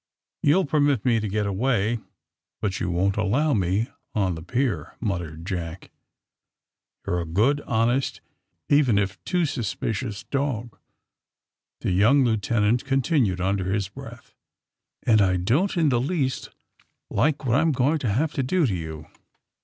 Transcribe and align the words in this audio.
'^You'll 0.43 0.65
permit 0.65 1.05
me 1.05 1.19
t'b 1.19 1.29
get 1.29 1.45
away, 1.45 1.99
but 2.59 2.79
you 2.79 2.89
won't 2.89 3.17
allow 3.17 3.53
me 3.53 3.85
on 4.15 4.33
the 4.33 4.41
pier," 4.41 4.95
muttered 4.99 5.45
Jack. 5.45 5.91
^ 7.03 7.05
^You're 7.07 7.19
58 7.19 7.19
THE 7.19 7.19
SUBMAEINE 7.19 7.25
BOYS 7.27 7.29
a 7.29 7.33
good, 7.55 7.61
honest, 7.69 8.21
even 8.69 8.97
if 8.97 9.23
too 9.23 9.45
suspicious 9.45 10.23
dog,'^ 10.23 10.75
the 11.81 11.91
young 11.91 12.25
lieutenant 12.25 12.83
continued 12.83 13.39
under 13.39 13.71
his 13.71 13.89
breath, 13.89 14.33
^*and 15.05 15.21
I 15.21 15.37
don't 15.37 15.77
in 15.77 15.89
the 15.89 16.01
least 16.01 16.49
like 17.11 17.45
what 17.45 17.59
I^m 17.63 17.71
going 17.71 17.99
to 17.99 18.11
have 18.11 18.33
to 18.33 18.41
do 18.41 18.65
to 18.65 18.73
you.' 18.75 19.05